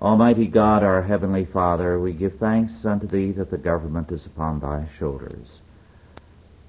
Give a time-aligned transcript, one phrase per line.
[0.00, 4.60] Almighty God, our heavenly Father, we give thanks unto thee that the government is upon
[4.60, 5.60] thy shoulders,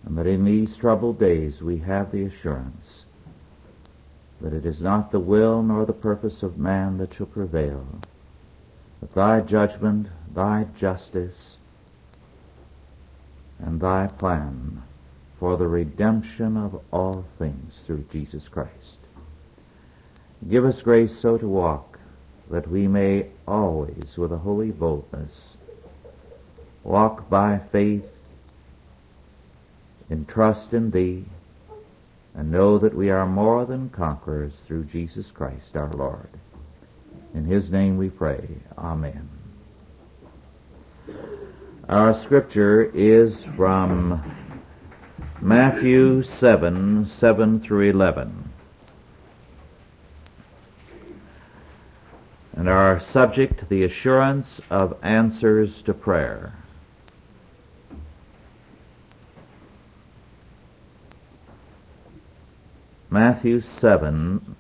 [0.06, 3.04] and that in these troubled days we have the assurance
[4.40, 7.86] that it is not the will nor the purpose of man that shall prevail,
[9.00, 11.58] but thy judgment, thy justice,
[13.60, 14.84] and thy plan
[15.40, 19.00] for the redemption of all things through Jesus Christ.
[20.48, 21.87] Give us grace so to walk
[22.50, 25.58] that we may always, with a holy boldness,
[26.84, 28.06] walk by faith
[30.10, 31.26] in trust in Thee,
[32.34, 36.30] and know that we are more than conquerors through Jesus Christ our Lord.
[37.34, 38.48] In His name we pray.
[38.78, 39.30] Amen.
[41.90, 44.22] Our scripture is from
[45.42, 48.47] Matthew 7, 7 through 11.
[52.58, 56.52] And are subject to the assurance of answers to prayer.
[63.12, 64.56] Matthew 7,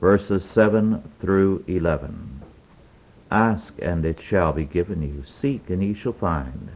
[0.00, 2.42] verses 7 through 11.
[3.30, 5.22] Ask, and it shall be given you.
[5.24, 6.68] Seek, and ye shall find.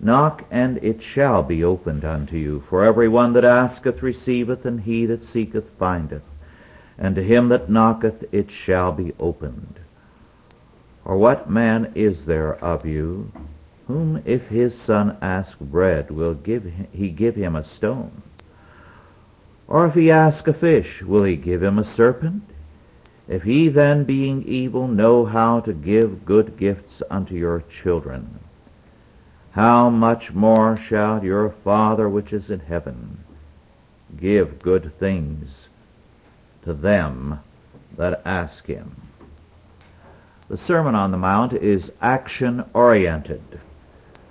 [0.00, 2.64] Knock, and it shall be opened unto you.
[2.68, 6.22] For every one that asketh receiveth, and he that seeketh findeth
[6.98, 9.80] and to him that knocketh it shall be opened.
[11.04, 13.32] Or what man is there of you,
[13.86, 18.22] whom if his son ask bread, will give he give him a stone?
[19.66, 22.42] Or if he ask a fish, will he give him a serpent?
[23.28, 28.40] If ye then, being evil, know how to give good gifts unto your children,
[29.52, 33.24] how much more shall your Father which is in heaven
[34.18, 35.68] give good things
[36.64, 37.40] to them
[37.96, 38.96] that ask him.
[40.48, 43.60] The Sermon on the Mount is action oriented,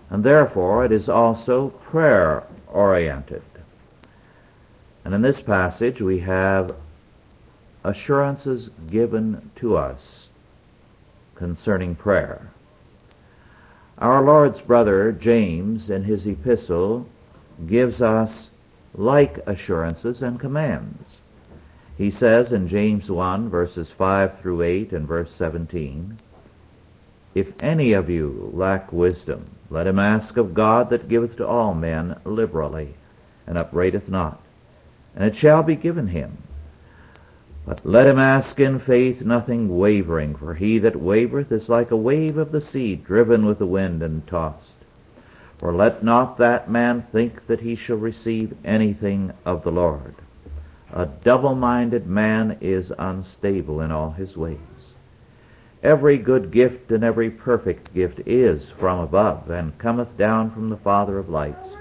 [0.10, 3.44] and therefore it is also prayer oriented.
[5.04, 6.76] And in this passage we have
[7.84, 10.28] assurances given to us
[11.36, 12.52] concerning prayer.
[13.98, 17.08] Our Lord's brother James in his epistle
[17.68, 18.52] gives us
[18.94, 21.21] like assurances and commands.
[22.02, 26.18] He says in James 1, verses 5 through 8 and verse 17,
[27.36, 31.76] If any of you lack wisdom, let him ask of God that giveth to all
[31.76, 32.96] men liberally,
[33.46, 34.42] and upbraideth not,
[35.16, 36.40] and it shall be given him.
[37.68, 41.96] But let him ask in faith, nothing wavering, for he that wavereth is like a
[41.96, 44.80] wave of the sea, driven with the wind and tossed.
[45.60, 50.16] For let not that man think that he shall receive anything of the Lord.
[50.94, 54.58] A double-minded man is unstable in all his ways.
[55.84, 60.78] Every good gift and every perfect gift is from above, and cometh down from the
[60.78, 61.78] Father of lights,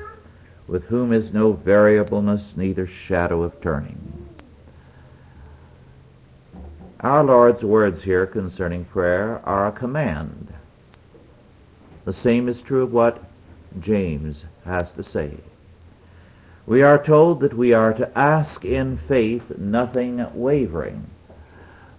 [0.69, 4.27] with whom is no variableness, neither shadow of turning.
[7.01, 10.53] Our Lord's words here concerning prayer are a command.
[12.05, 13.25] The same is true of what
[13.81, 15.35] James has to say.
[16.67, 21.09] We are told that we are to ask in faith, nothing wavering.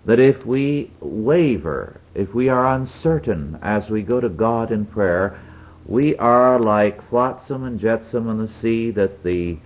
[0.05, 5.39] That if we waver, if we are uncertain as we go to God in prayer,
[5.85, 9.57] we are like flotsam and jetsam in the sea that the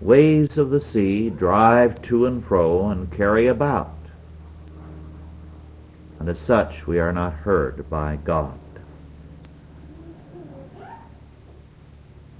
[0.00, 3.94] waves of the sea drive to and fro and carry about.
[6.18, 8.58] And as such, we are not heard by God.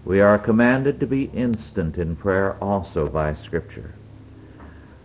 [0.06, 3.93] We are commanded to be instant in prayer also by Scripture.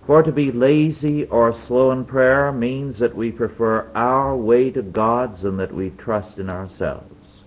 [0.06, 4.84] For to be lazy or slow in prayer means that we prefer our way to
[4.84, 7.42] God's and that we trust in ourselves.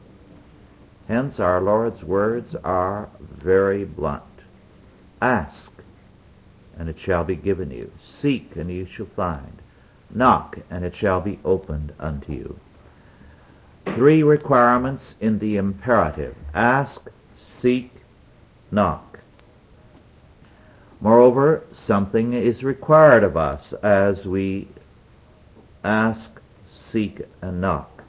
[1.07, 4.25] Hence our Lord's words are very blunt.
[5.23, 5.71] Ask,
[6.77, 7.93] and it shall be given you.
[8.03, 9.63] Seek, and you shall find.
[10.11, 12.59] Knock, and it shall be opened unto you.
[13.95, 16.35] Three requirements in the imperative.
[16.53, 17.11] Ask,
[17.65, 17.91] seek,
[18.71, 19.21] knock.
[21.01, 24.69] Moreover, something is required of us as we
[25.83, 26.31] ask,
[26.71, 28.05] seek, and knock.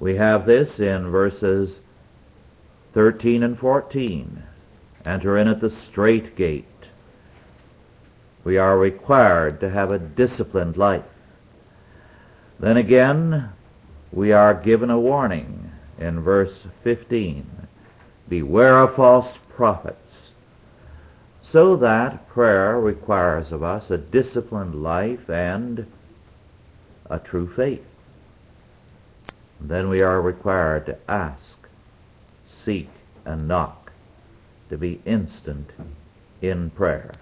[0.00, 1.80] We have this in verses
[2.94, 4.42] 13 and 14.
[5.04, 6.64] Enter in at the strait gate.
[8.44, 11.04] We are required to have a disciplined life.
[12.58, 13.50] Then again,
[14.10, 17.57] we are given a warning in verse 15.
[18.28, 20.32] Beware of false prophets.
[21.40, 25.86] So that prayer requires of us a disciplined life and
[27.08, 27.84] a true faith.
[29.60, 31.66] Then we are required to ask,
[32.46, 32.90] seek,
[33.24, 33.92] and knock,
[34.68, 35.70] to be instant
[36.42, 37.12] in prayer.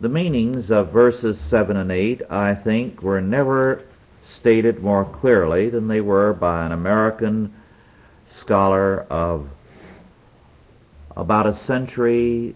[0.00, 3.82] The meanings of verses 7 and 8, I think, were never
[4.24, 7.52] stated more clearly than they were by an American
[8.38, 9.48] scholar of
[11.16, 12.54] about a century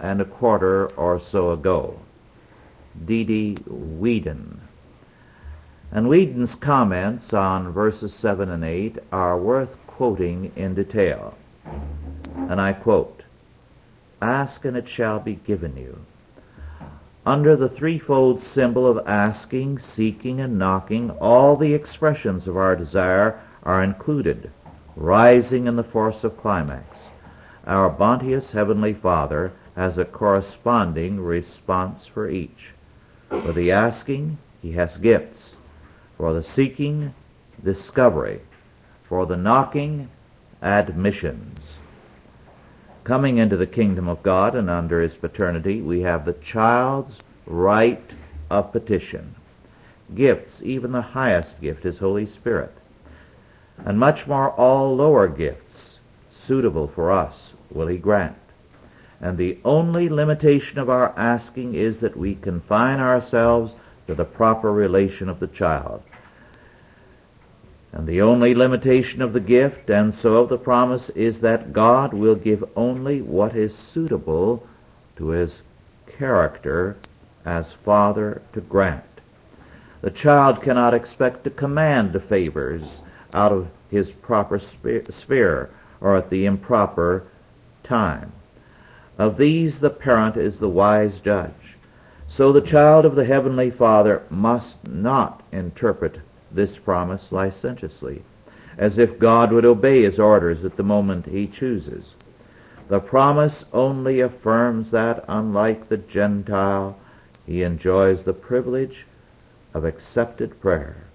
[0.00, 1.98] and a quarter or so ago,
[3.06, 3.58] D.D.
[3.66, 4.60] Whedon.
[5.92, 11.34] And Whedon's comments on verses 7 and 8 are worth quoting in detail.
[12.34, 13.22] And I quote,
[14.20, 15.98] Ask and it shall be given you.
[17.24, 23.40] Under the threefold symbol of asking, seeking, and knocking, all the expressions of our desire
[23.66, 24.48] are included,
[24.94, 27.10] rising in the force of climax.
[27.66, 32.70] Our bounteous Heavenly Father has a corresponding response for each.
[33.28, 35.56] For the asking, He has gifts.
[36.16, 37.12] For the seeking,
[37.62, 38.40] discovery.
[39.08, 40.10] For the knocking,
[40.62, 41.80] admissions.
[43.02, 48.10] Coming into the kingdom of God and under his paternity, we have the child's right
[48.48, 49.34] of petition.
[50.14, 52.72] Gifts, even the highest gift, is Holy Spirit.
[53.84, 56.00] And much more all lower gifts,
[56.30, 58.36] suitable for us, will he grant.
[59.20, 63.74] And the only limitation of our asking is that we confine ourselves
[64.06, 66.02] to the proper relation of the child.
[67.92, 72.12] And the only limitation of the gift, and so of the promise, is that God
[72.12, 74.66] will give only what is suitable
[75.16, 75.62] to his
[76.06, 76.96] character
[77.44, 79.02] as Father to grant.
[80.02, 83.00] The child cannot expect to command favors
[83.34, 85.70] out of his proper sphere
[86.00, 87.24] or at the improper
[87.82, 88.32] time.
[89.18, 91.76] Of these the parent is the wise judge.
[92.28, 96.20] So the child of the Heavenly Father must not interpret
[96.50, 98.22] this promise licentiously,
[98.76, 102.14] as if God would obey his orders at the moment he chooses.
[102.88, 106.96] The promise only affirms that, unlike the Gentile,
[107.46, 109.06] he enjoys the privilege
[109.72, 111.06] of accepted prayer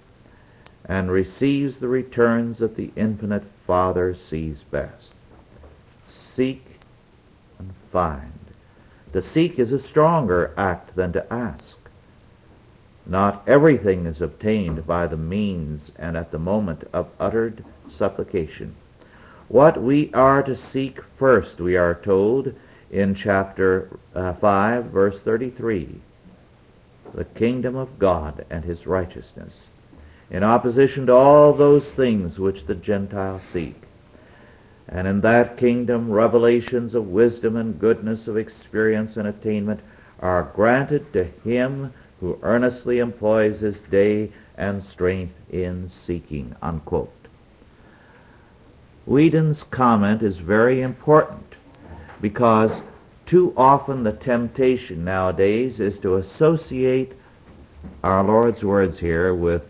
[0.85, 5.15] and receives the returns that the infinite Father sees best.
[6.07, 6.65] Seek
[7.59, 8.31] and find.
[9.13, 11.77] To seek is a stronger act than to ask.
[13.05, 18.75] Not everything is obtained by the means and at the moment of uttered supplication.
[19.47, 22.53] What we are to seek first, we are told
[22.89, 25.99] in chapter uh, 5, verse 33
[27.13, 29.63] the kingdom of God and his righteousness,
[30.31, 33.75] in opposition to all those things which the Gentiles seek.
[34.87, 39.81] And in that kingdom, revelations of wisdom and goodness of experience and attainment
[40.19, 46.55] are granted to him who earnestly employs his day and strength in seeking.
[46.61, 47.11] Unquote.
[49.05, 51.55] Whedon's comment is very important
[52.21, 52.81] because
[53.25, 57.13] too often the temptation nowadays is to associate
[58.03, 59.63] our Lord's words here with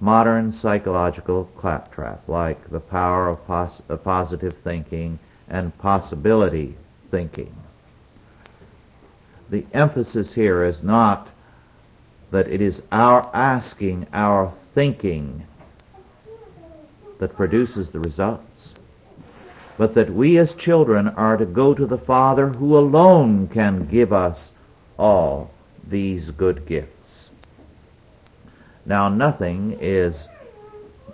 [0.00, 5.18] modern psychological claptrap, like the power of, pos- of positive thinking
[5.48, 6.74] and possibility
[7.10, 7.54] thinking
[9.50, 11.28] the emphasis here is not
[12.30, 15.44] that it is our asking, our thinking
[17.18, 18.74] that produces the results,
[19.76, 24.12] but that we as children are to go to the Father who alone can give
[24.12, 24.52] us
[24.98, 25.50] all
[25.88, 26.99] these good gifts.
[28.86, 30.28] Now, nothing is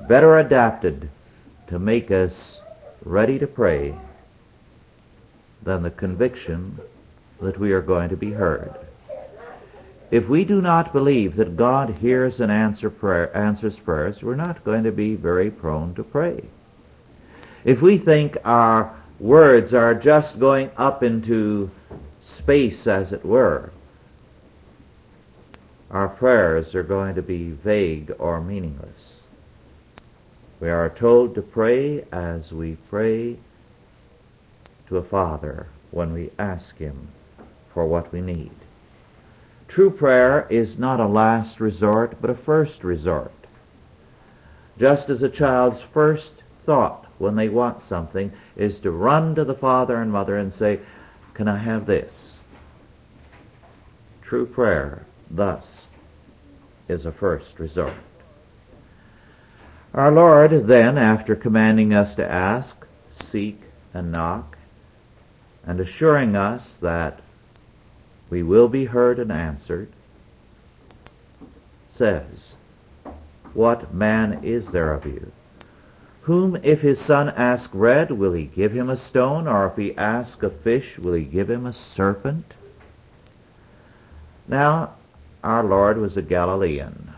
[0.09, 1.11] better adapted
[1.67, 2.63] to make us
[3.05, 3.95] ready to pray
[5.63, 6.79] than the conviction
[7.41, 8.75] that we are going to be heard.
[10.11, 14.65] If we do not believe that God hears and answer prayer, answers prayers, we're not
[14.65, 16.45] going to be very prone to pray.
[17.65, 21.71] If we think our words are just going up into
[22.23, 23.73] space, as it were,
[25.91, 29.21] our prayers are going to be vague or meaningless.
[30.59, 33.37] We are told to pray as we pray
[34.89, 37.09] to a Father when we ask Him
[37.73, 38.53] for what we need.
[39.69, 43.33] True prayer is not a last resort, but a first resort.
[44.79, 49.55] Just as a child's first thought when they want something is to run to the
[49.55, 50.81] father and mother and say,
[51.35, 52.39] Can I have this?
[54.23, 55.87] True prayer, thus,
[56.89, 57.95] is a first resort.
[59.95, 63.63] Our Lord then, after commanding us to ask, seek,
[63.95, 64.59] and knock,
[65.65, 67.21] and assuring us that
[68.29, 69.89] we will be heard and answered,
[71.89, 72.57] says,
[73.55, 75.33] What man is there of you?
[76.23, 79.47] Whom if his son ask bread, will he give him a stone?
[79.47, 82.53] Or if he ask a fish, will he give him a serpent?
[84.49, 84.96] Now,
[85.47, 87.15] our Lord was a Galilean.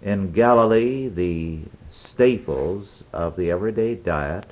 [0.00, 1.58] In Galilee, the
[1.90, 4.46] staples of the everyday diet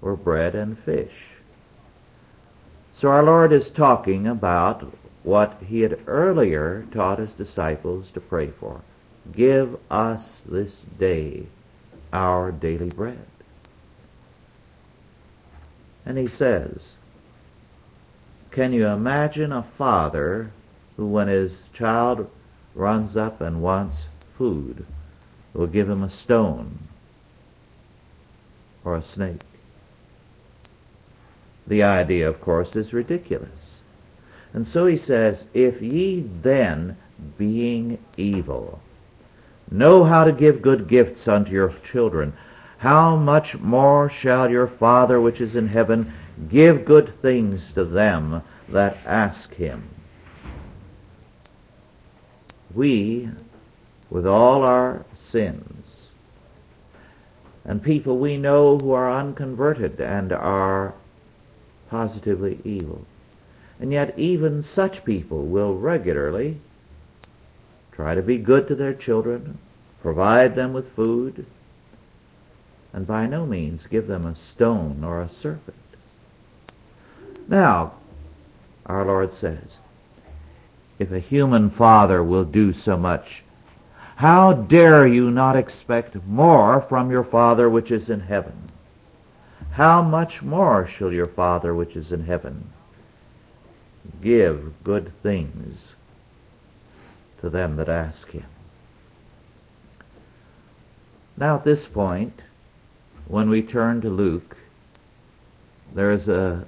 [0.00, 1.26] were bread and fish.
[2.92, 4.88] So our Lord is talking about
[5.24, 8.82] what he had earlier taught his disciples to pray for.
[9.32, 11.46] Give us this day
[12.12, 13.26] our daily bread.
[16.06, 16.94] And he says,
[18.52, 20.52] Can you imagine a father
[20.96, 22.30] who, when his child
[22.74, 24.84] runs up and wants food,
[25.54, 26.78] will give him a stone
[28.84, 29.40] or a snake?
[31.66, 33.76] The idea, of course, is ridiculous.
[34.52, 36.96] And so he says, If ye then,
[37.36, 38.80] being evil,
[39.70, 42.32] know how to give good gifts unto your children,
[42.78, 46.12] how much more shall your Father which is in heaven
[46.48, 49.88] give good things to them that ask him?
[52.76, 53.30] We,
[54.10, 56.08] with all our sins,
[57.64, 60.92] and people we know who are unconverted and are
[61.88, 63.06] positively evil,
[63.80, 66.58] and yet even such people will regularly
[67.92, 69.56] try to be good to their children,
[70.02, 71.46] provide them with food,
[72.92, 75.76] and by no means give them a stone or a serpent.
[77.48, 77.94] Now,
[78.84, 79.78] our Lord says,
[80.98, 83.42] if a human father will do so much,
[84.16, 88.70] how dare you not expect more from your Father which is in heaven?
[89.72, 92.70] How much more shall your Father which is in heaven
[94.22, 95.94] give good things
[97.40, 98.44] to them that ask him.
[101.36, 102.40] Now, at this point,
[103.28, 104.56] when we turn to Luke,
[105.94, 106.64] there is a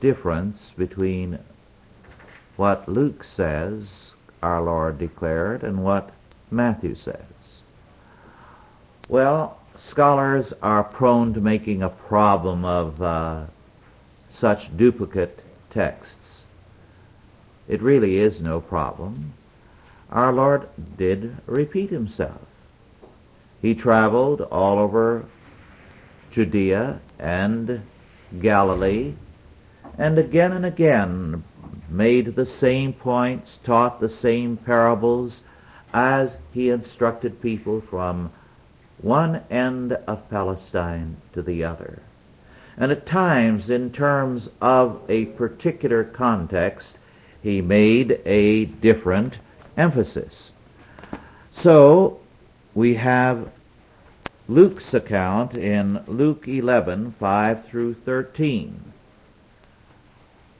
[0.00, 1.38] difference between
[2.56, 6.10] what Luke says our Lord declared and what
[6.50, 7.62] Matthew says.
[9.08, 13.44] Well, scholars are prone to making a problem of uh,
[14.28, 16.44] such duplicate texts.
[17.68, 19.32] It really is no problem.
[20.10, 22.40] Our Lord did repeat himself.
[23.62, 25.24] He traveled all over
[26.30, 27.82] Judea and
[28.40, 29.14] Galilee,
[29.96, 31.44] and again and again
[31.96, 35.42] made the same points, taught the same parables
[35.92, 38.32] as he instructed people from
[38.98, 42.02] one end of Palestine to the other.
[42.76, 46.98] And at times, in terms of a particular context,
[47.42, 49.38] he made a different
[49.76, 50.52] emphasis.
[51.52, 52.18] So
[52.74, 53.50] we have
[54.48, 58.93] Luke's account in Luke 11, 5 through 13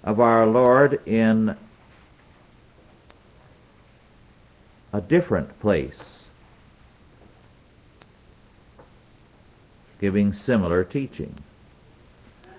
[0.04, 1.56] of our Lord in
[4.92, 6.24] a different place,
[10.00, 11.34] giving similar teaching.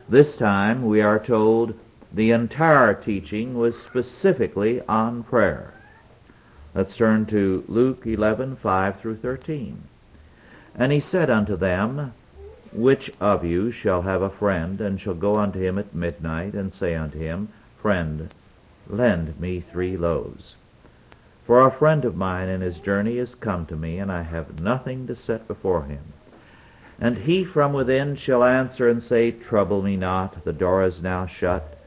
[0.10, 1.80] This time we are told
[2.12, 5.74] the entire teaching was specifically on prayer.
[6.74, 9.84] Let's turn to Luke 11, 5 through 13.
[10.76, 12.14] And he said unto them,
[12.76, 16.74] Which of you shall have a friend, and shall go unto him at midnight, and
[16.74, 17.48] say unto him,
[17.82, 18.28] Friend,
[18.90, 20.56] lend me three loaves.
[21.46, 24.60] For a friend of mine in his journey is come to me, and I have
[24.62, 26.02] nothing to set before him.
[27.00, 31.26] And he from within shall answer and say, Trouble me not, the door is now
[31.26, 31.78] shut,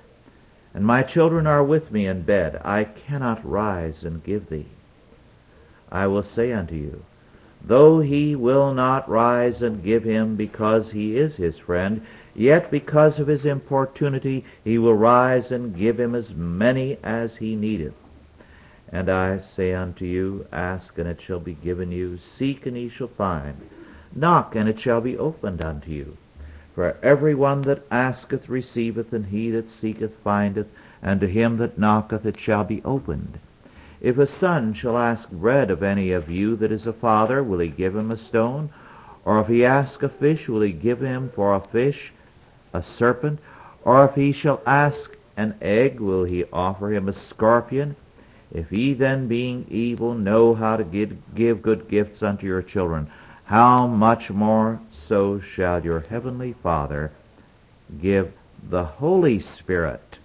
[0.73, 2.61] and my children are with me in bed.
[2.65, 4.69] I cannot rise and give thee.
[5.93, 7.05] I will say unto you,
[7.65, 12.01] though he will not rise and give him because he is his friend,
[12.35, 17.57] yet because of his importunity he will rise and give him as many as he
[17.57, 17.95] needeth.
[18.91, 22.17] And I say unto you, Ask, and it shall be given you.
[22.17, 23.57] Seek, and ye shall find.
[24.15, 26.17] Knock, and it shall be opened unto you.
[26.75, 30.69] For every one that asketh receiveth, and he that seeketh findeth,
[31.03, 33.41] and to him that knocketh it shall be opened.
[34.01, 37.59] If a son shall ask bread of any of you that is a father, will
[37.59, 38.71] he give him a stone?
[39.25, 42.13] Or if he ask a fish, will he give him for a fish
[42.73, 43.41] a serpent?
[43.85, 47.97] Or if he shall ask an egg, will he offer him a scorpion?
[48.53, 53.11] If ye then, being evil, know how to give, give good gifts unto your children,
[53.45, 57.11] how much more so shall your heavenly Father
[58.01, 58.33] give
[58.71, 60.19] the Holy Spirit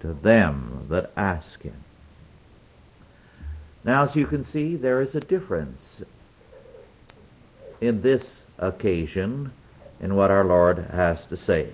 [0.00, 1.84] to them that ask him.
[3.84, 6.02] Now, as you can see, there is a difference
[7.80, 9.52] in this occasion
[10.00, 11.70] in what our Lord has to say.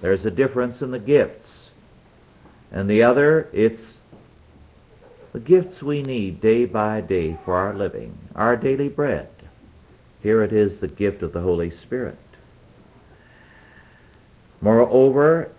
[0.00, 1.70] There's a difference in the gifts.
[2.70, 3.98] And the other, it's
[5.32, 9.28] the gifts we need day by day for our living, our daily bread.
[10.22, 12.18] Here it is the gift of the Holy Spirit.
[14.60, 15.50] Moreover,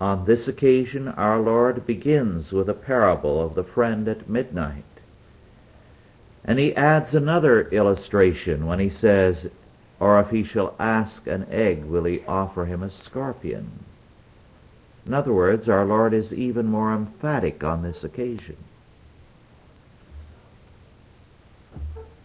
[0.00, 4.84] on this occasion, our Lord begins with a parable of the friend at midnight.
[6.44, 9.48] And he adds another illustration when he says,
[9.98, 13.84] Or if he shall ask an egg, will he offer him a scorpion?
[15.06, 18.56] In other words, our Lord is even more emphatic on this occasion.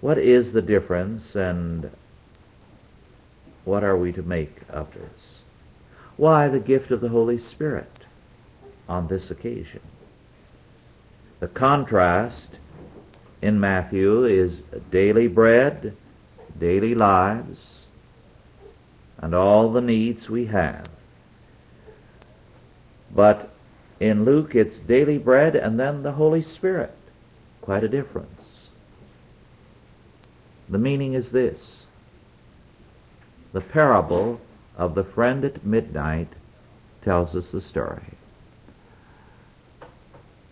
[0.02, 1.90] What is the difference and
[3.66, 5.31] what are we to make of this?
[6.22, 8.06] Why the gift of the Holy Spirit
[8.88, 9.82] on this occasion?
[11.40, 12.58] The contrast
[13.42, 14.62] in Matthew is
[14.92, 15.98] daily bread,
[16.60, 17.86] daily lives,
[19.18, 20.90] and all the needs we have.
[23.16, 23.50] But
[24.00, 26.96] in Luke, it's daily bread and then the Holy Spirit.
[27.62, 28.68] Quite a difference.
[30.70, 31.86] The meaning is this
[33.54, 34.40] the parable
[34.78, 36.30] of the friend at midnight
[37.04, 38.18] tells us the story.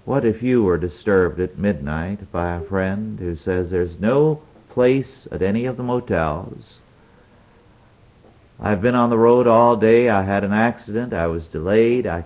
[0.06, 5.28] What if you were disturbed at midnight by a friend who says there's no place
[5.32, 6.80] at any of the motels?
[8.60, 10.10] I've been on the road all day.
[10.10, 11.14] I had an accident.
[11.14, 12.08] I was delayed.
[12.08, 12.26] I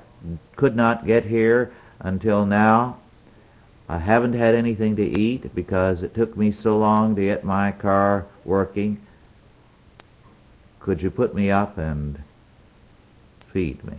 [0.55, 2.97] could not get here until now.
[3.89, 7.71] I haven't had anything to eat because it took me so long to get my
[7.71, 9.02] car working.
[10.83, 12.21] Could you put me up and
[13.53, 13.95] feed me?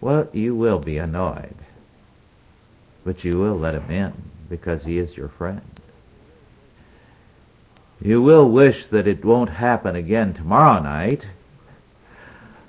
[0.00, 1.54] Well, you will be annoyed,
[3.04, 4.12] but you will let him in
[4.48, 5.62] because he is your friend.
[8.00, 11.26] You will wish that it won't happen again tomorrow night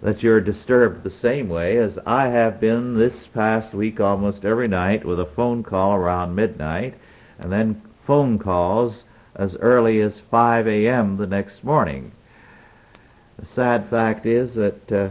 [0.04, 4.67] that you're disturbed the same way as I have been this past week almost every
[4.67, 6.93] night with a phone call around midnight
[7.39, 11.17] and then phone calls as early as 5 a.m.
[11.17, 12.12] the next morning.
[13.45, 15.10] The sad fact is that uh,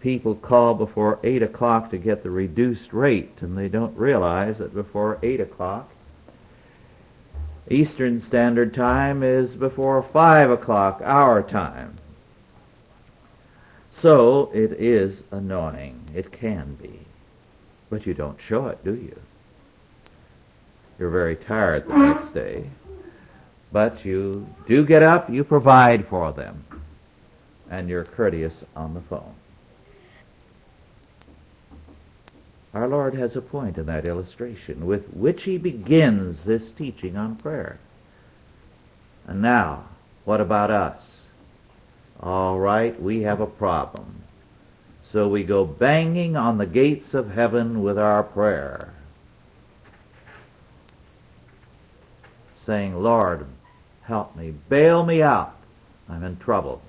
[0.00, 4.72] people call before 8 o'clock to get the reduced rate, and they don't realize that
[4.72, 5.90] before 8 o'clock,
[7.70, 11.94] Eastern Standard Time is before 5 o'clock our time.
[13.92, 16.00] So it is annoying.
[16.14, 17.00] It can be.
[17.90, 19.20] But you don't show it, do you?
[20.98, 22.64] You're very tired the next day.
[23.70, 26.64] But you do get up, you provide for them,
[27.70, 29.34] and you're courteous on the phone.
[32.74, 37.36] Our Lord has a point in that illustration with which he begins this teaching on
[37.36, 37.78] prayer.
[39.26, 39.84] And now,
[40.24, 41.24] what about us?
[42.20, 44.22] All right, we have a problem.
[45.02, 48.92] So we go banging on the gates of heaven with our prayer,
[52.56, 53.46] saying, Lord,
[54.02, 55.56] help me, bail me out.
[56.08, 56.82] I'm in trouble.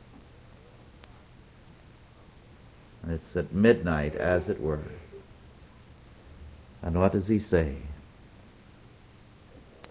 [2.88, 4.83] And it's at midnight, as it were.
[6.81, 7.75] And what does he say?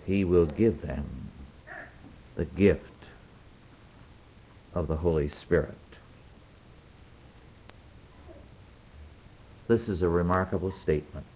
[0.07, 1.31] He will give them
[2.37, 2.85] the gift
[4.75, 5.75] of the Holy Spirit.
[9.67, 11.27] This is a remarkable statement.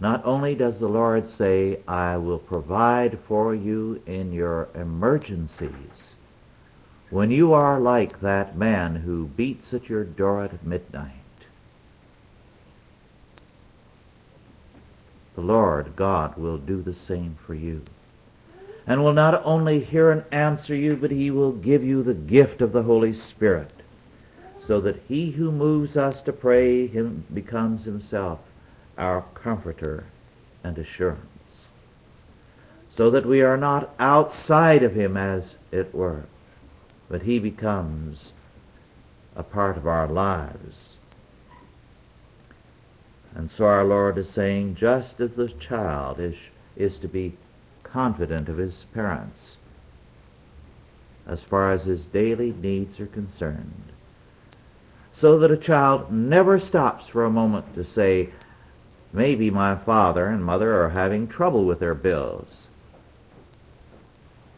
[0.00, 6.09] Not only does the Lord say, I will provide for you in your emergencies,
[7.10, 11.12] when you are like that man who beats at your door at midnight,
[15.34, 17.82] the Lord God will do the same for you
[18.86, 22.60] and will not only hear and answer you, but he will give you the gift
[22.60, 23.72] of the Holy Spirit,
[24.58, 28.40] so that he who moves us to pray him becomes himself
[28.98, 30.04] our comforter
[30.64, 31.66] and assurance,
[32.88, 36.24] so that we are not outside of him, as it were,
[37.10, 38.32] but he becomes
[39.34, 40.96] a part of our lives.
[43.34, 46.36] And so our Lord is saying, just as the child is,
[46.76, 47.36] is to be
[47.82, 49.56] confident of his parents
[51.26, 53.92] as far as his daily needs are concerned.
[55.12, 58.30] So that a child never stops for a moment to say,
[59.12, 62.69] maybe my father and mother are having trouble with their bills.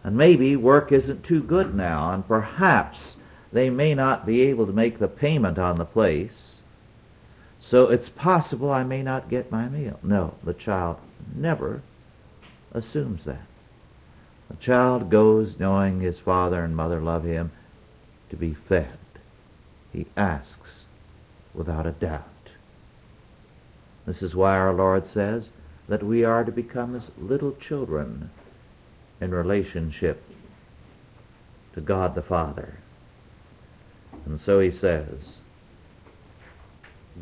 [0.04, 3.16] And maybe work isn't too good now, and perhaps
[3.52, 6.60] they may not be able to make the payment on the place.
[7.60, 10.00] So it's possible I may not get my meal.
[10.02, 10.96] No, the child
[11.34, 11.82] never
[12.72, 13.46] assumes that.
[14.50, 17.52] The child goes knowing his father and mother love him
[18.30, 18.98] to be fed.
[19.92, 20.86] He asks
[21.54, 22.24] without a doubt.
[24.06, 25.50] This is why our Lord says
[25.86, 28.30] that we are to become as little children
[29.22, 30.20] in relationship
[31.74, 32.74] to God the Father.
[34.26, 35.38] And so he says,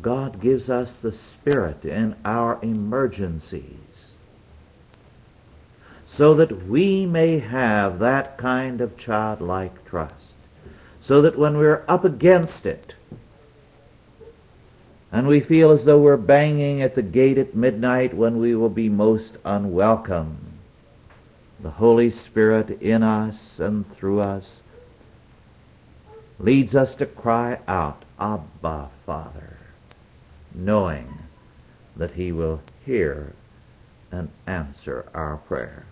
[0.01, 4.13] God gives us the Spirit in our emergencies
[6.07, 10.33] so that we may have that kind of childlike trust.
[10.99, 12.95] So that when we're up against it,
[15.11, 18.69] and we feel as though we're banging at the gate at midnight when we will
[18.69, 20.50] be most unwelcome,
[21.61, 24.61] the Holy Spirit in us and through us
[26.39, 29.57] leads us to cry out, Abba, Father,
[30.55, 31.19] knowing
[31.95, 33.33] that He will hear
[34.11, 35.85] and answer our prayer.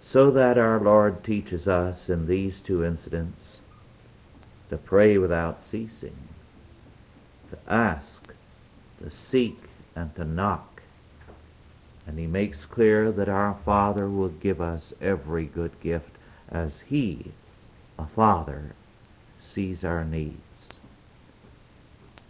[0.00, 3.60] So that our Lord teaches us in these two incidents
[4.70, 6.16] to pray without ceasing,
[7.50, 8.32] to ask,
[9.02, 9.58] to seek,
[9.94, 10.67] and to knock.
[12.08, 16.16] And He makes clear that our Father will give us every good gift
[16.48, 17.32] as He,
[17.98, 18.72] a Father,
[19.38, 20.70] sees our needs,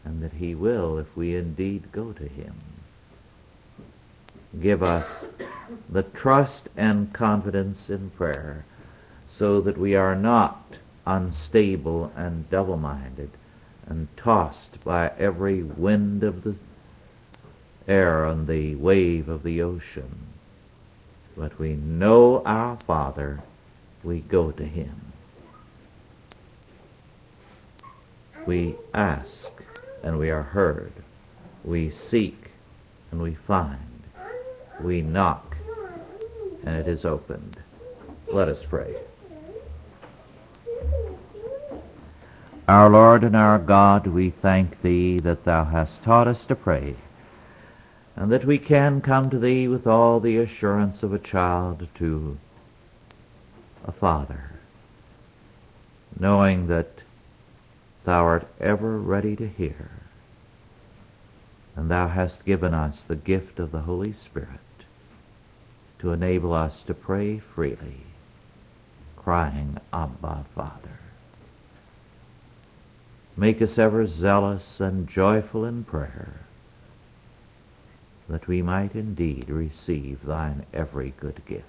[0.04, 2.54] and that He will, if we indeed go to Him,
[4.60, 5.24] give us
[5.88, 8.64] the trust and confidence in prayer
[9.28, 10.74] so that we are not
[11.06, 13.30] unstable and double-minded
[13.86, 16.56] and tossed by every wind of the
[17.88, 20.26] air and the wave of the ocean.
[21.36, 23.40] But we know our Father,
[24.04, 25.12] we go to Him.
[28.46, 29.50] We ask
[30.02, 30.92] and we are heard.
[31.64, 32.50] We seek
[33.10, 34.02] and we find.
[34.80, 35.56] We knock
[36.64, 37.58] and it is opened.
[38.28, 38.96] Let us pray.
[42.68, 46.96] Our Lord and our God, we thank Thee that Thou hast taught us to pray,
[48.18, 52.36] and that we can come to Thee with all the assurance of a child to
[53.84, 54.50] a father,
[56.18, 56.88] knowing that
[58.04, 59.90] Thou art ever ready to hear,
[61.76, 64.48] and Thou hast given us the gift of the Holy Spirit
[66.00, 68.00] to enable us to pray freely,
[69.14, 70.98] crying, Abba, Father.
[73.36, 76.47] Make us ever zealous and joyful in prayer,
[78.28, 81.64] that we might indeed receive thine every good gift.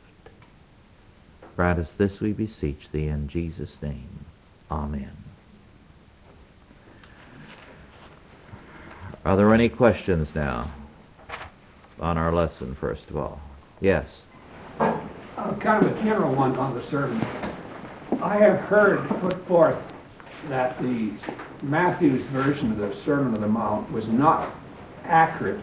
[1.55, 4.25] Grant us this, we beseech thee, in Jesus' name.
[4.71, 5.11] Amen.
[9.25, 10.71] Are there any questions now
[11.99, 13.41] on our lesson, first of all?
[13.81, 14.23] Yes.
[14.79, 14.97] Uh,
[15.59, 17.21] kind of a general one on the sermon.
[18.21, 19.77] I have heard put forth
[20.47, 21.11] that the
[21.63, 24.51] Matthew's version of the Sermon on the Mount was not
[25.03, 25.59] accurate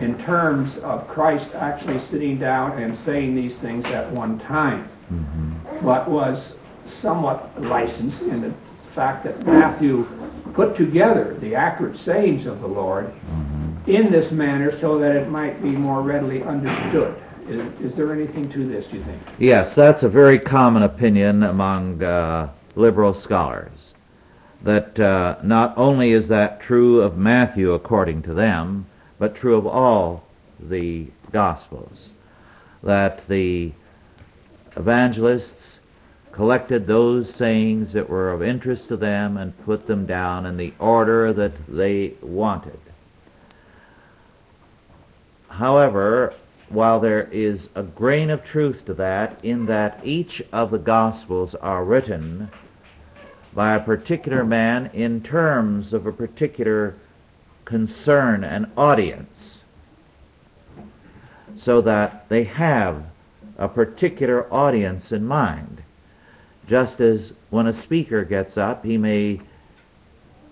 [0.00, 5.84] in terms of Christ actually sitting down and saying these things at one time, mm-hmm.
[5.84, 6.54] but was
[6.86, 8.52] somewhat licensed in the
[8.92, 10.06] fact that Matthew
[10.54, 13.90] put together the accurate sayings of the Lord mm-hmm.
[13.90, 17.14] in this manner so that it might be more readily understood.
[17.48, 19.20] Is, is, there anything to this, do you think?
[19.38, 23.94] Yes, that's a very common opinion among uh, liberal scholars.
[24.62, 28.86] That uh, not only is that true of Matthew according to them,
[29.20, 30.24] but true of all
[30.58, 32.10] the Gospels.
[32.82, 33.70] That the
[34.76, 35.78] evangelists
[36.32, 40.72] collected those sayings that were of interest to them and put them down in the
[40.78, 42.80] order that they wanted.
[45.48, 46.32] However,
[46.70, 51.54] while there is a grain of truth to that, in that each of the Gospels
[51.56, 52.50] are written
[53.52, 56.94] by a particular man in terms of a particular
[57.70, 59.60] concern and audience,
[61.54, 63.04] so that they have
[63.58, 65.80] a particular audience in mind.
[66.66, 69.40] Just as when a speaker gets up, he may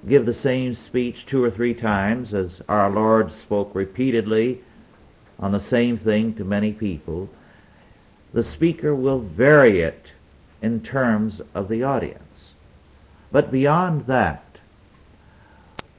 [0.09, 4.61] give the same speech two or three times, as our Lord spoke repeatedly
[5.41, 7.29] on the same thing to many people,
[8.33, 10.13] the speaker will vary it
[10.63, 12.53] in terms of the audience.
[13.33, 14.45] But beyond that,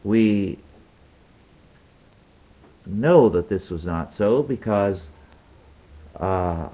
[0.06, 0.60] we
[2.90, 5.08] know that this was not so because
[6.20, 6.68] uh,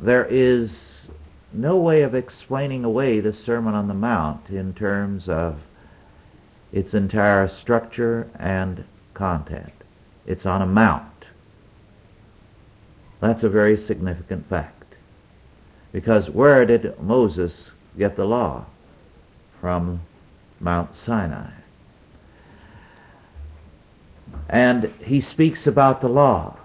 [0.00, 1.08] there is
[1.52, 5.58] no way of explaining away the Sermon on the Mount in terms of
[6.72, 9.72] its entire structure and content.
[10.26, 11.06] It's on a mount.
[13.20, 14.94] That's a very significant fact.
[15.92, 18.64] Because where did Moses get the law?
[19.60, 20.00] From
[20.58, 21.50] Mount Sinai.
[24.48, 26.56] And he speaks about the law.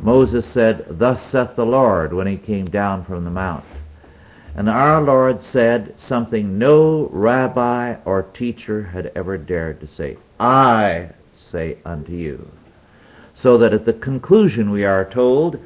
[0.00, 3.64] Moses said, Thus saith the Lord, when he came down from the mount.
[4.54, 10.16] And our Lord said something no rabbi or teacher had ever dared to say.
[10.40, 12.50] I say unto you.
[13.34, 15.60] So that at the conclusion we are told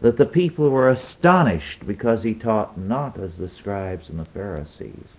[0.00, 5.16] that the people were astonished because he taught not as the scribes and the Pharisees,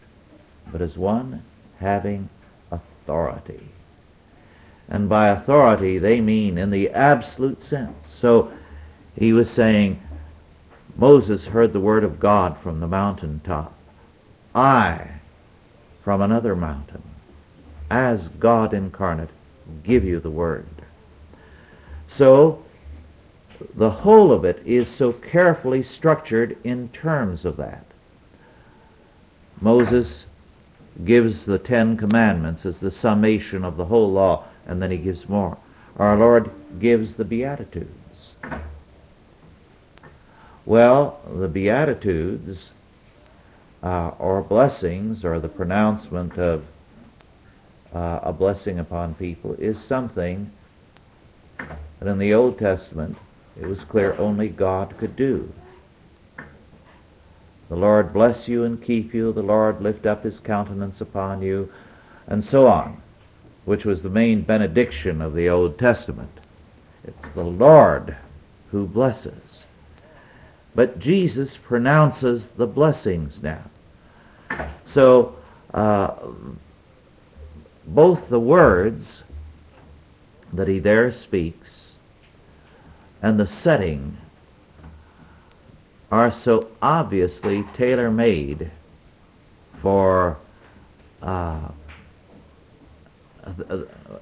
[0.71, 1.43] but as one
[1.80, 2.30] having
[2.71, 3.69] authority.
[4.89, 8.08] And by authority they mean in the absolute sense.
[8.08, 8.52] So
[9.15, 10.02] he was saying,
[10.98, 13.74] Moses heard the word of God from the mountain top.
[14.54, 15.08] I,
[16.04, 17.04] from another mountain,
[17.89, 19.30] as God incarnate,
[19.84, 20.67] give you the word.
[22.08, 22.63] So,
[23.76, 27.86] the whole of it is so carefully structured in terms of that.
[29.60, 30.26] Moses
[31.04, 35.30] gives the Ten Commandments as the summation of the whole law, and then he gives
[35.30, 35.58] more.
[35.97, 38.34] Our Lord gives the Beatitudes.
[40.65, 42.71] Well, the Beatitudes
[43.84, 46.65] uh, or blessings or the pronouncement of
[47.93, 50.51] uh, a blessing upon people is something
[51.58, 53.17] that in the Old Testament
[53.60, 55.54] it was clear only God could do.
[57.69, 61.71] The Lord bless you and keep you, the Lord lift up his countenance upon you,
[62.28, 63.01] and so on,
[63.65, 66.39] which was the main benediction of the Old Testament.
[67.04, 68.15] It's the Lord
[68.71, 69.63] who blesses.
[70.73, 73.63] But Jesus pronounces the blessings now.
[74.86, 75.36] So,
[75.73, 76.15] uh,
[77.88, 79.23] both the words
[80.54, 81.93] that he there speaks
[83.21, 84.17] and the setting
[86.12, 88.71] are so obviously tailor made
[89.82, 90.38] for
[91.21, 91.69] uh,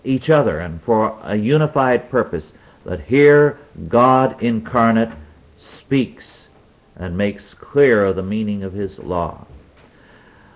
[0.04, 2.54] each other and for a unified purpose
[2.86, 5.12] that here God incarnate
[5.58, 6.48] speaks
[6.96, 9.46] and makes clear the meaning of his law.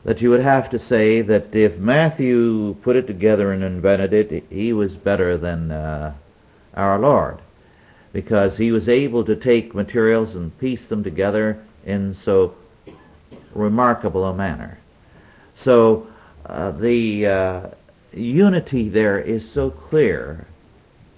[0.03, 4.45] That you would have to say that if Matthew put it together and invented it,
[4.49, 6.13] he was better than uh,
[6.75, 7.39] our Lord
[8.13, 12.55] because he was able to take materials and piece them together in so
[13.53, 14.77] remarkable a manner.
[15.55, 16.07] So
[16.45, 17.61] uh, the uh,
[18.13, 20.47] unity there is so clear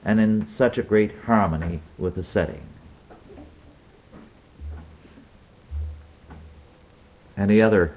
[0.05, 2.61] and in such a great harmony with the setting.
[7.37, 7.95] Any other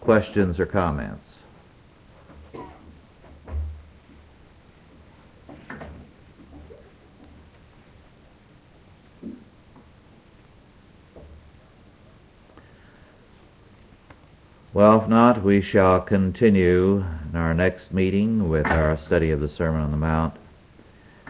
[0.00, 1.33] questions or comments?
[14.74, 19.48] Well, if not, we shall continue in our next meeting with our study of the
[19.48, 20.34] Sermon on the Mount,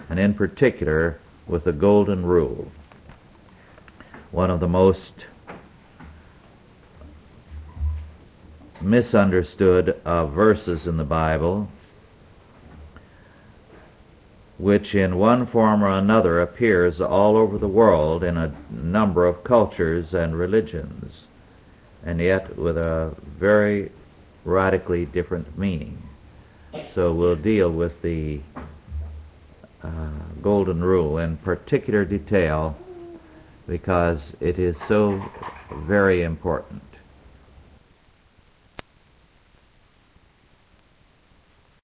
[0.09, 2.72] and in particular with the Golden Rule,
[4.30, 5.26] one of the most
[8.80, 11.68] misunderstood uh, verses in the Bible,
[14.57, 19.44] which in one form or another appears all over the world in a number of
[19.44, 21.26] cultures and religions
[22.05, 23.90] and yet with a very
[24.45, 26.01] radically different meaning.
[26.88, 28.40] So we'll deal with the
[29.83, 30.09] uh,
[30.43, 32.77] golden rule in particular detail
[33.67, 35.23] because it is so
[35.87, 36.83] very important.